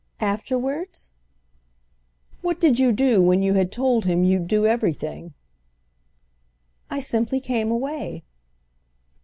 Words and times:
"Afterwards?" 0.19 1.11
"What 2.41 2.59
did 2.59 2.79
you 2.79 2.91
do 2.91 3.21
when 3.21 3.43
you 3.43 3.53
had 3.53 3.71
told 3.71 4.05
him 4.05 4.23
you'd 4.23 4.47
do 4.47 4.65
everything?" 4.65 5.35
"I 6.89 6.99
simply 6.99 7.39
came 7.39 7.69
away." 7.69 8.23